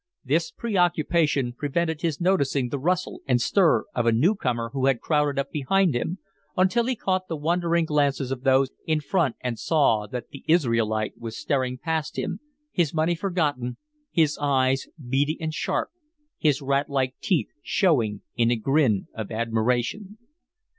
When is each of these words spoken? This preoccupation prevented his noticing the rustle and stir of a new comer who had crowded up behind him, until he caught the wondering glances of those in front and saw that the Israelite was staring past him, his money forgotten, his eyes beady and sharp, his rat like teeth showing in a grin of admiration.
This 0.25 0.49
preoccupation 0.49 1.53
prevented 1.53 2.01
his 2.01 2.19
noticing 2.19 2.69
the 2.69 2.79
rustle 2.79 3.21
and 3.27 3.39
stir 3.39 3.83
of 3.93 4.07
a 4.07 4.11
new 4.11 4.33
comer 4.33 4.71
who 4.73 4.87
had 4.87 4.99
crowded 4.99 5.37
up 5.37 5.51
behind 5.51 5.93
him, 5.95 6.17
until 6.57 6.87
he 6.87 6.95
caught 6.95 7.27
the 7.27 7.37
wondering 7.37 7.85
glances 7.85 8.31
of 8.31 8.41
those 8.41 8.71
in 8.87 8.99
front 8.99 9.35
and 9.41 9.59
saw 9.59 10.07
that 10.07 10.29
the 10.29 10.43
Israelite 10.47 11.19
was 11.19 11.37
staring 11.37 11.77
past 11.77 12.17
him, 12.17 12.39
his 12.71 12.95
money 12.95 13.13
forgotten, 13.13 13.77
his 14.09 14.39
eyes 14.41 14.87
beady 14.97 15.37
and 15.39 15.53
sharp, 15.53 15.91
his 16.39 16.63
rat 16.63 16.89
like 16.89 17.13
teeth 17.21 17.49
showing 17.61 18.23
in 18.35 18.49
a 18.49 18.55
grin 18.55 19.05
of 19.13 19.29
admiration. 19.31 20.17